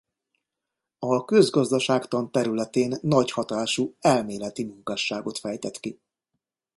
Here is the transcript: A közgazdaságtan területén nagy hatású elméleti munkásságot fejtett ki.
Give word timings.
A 0.99 1.25
közgazdaságtan 1.25 2.31
területén 2.31 2.97
nagy 3.01 3.31
hatású 3.31 3.95
elméleti 3.99 4.63
munkásságot 4.63 5.37
fejtett 5.37 5.79
ki. 5.79 5.99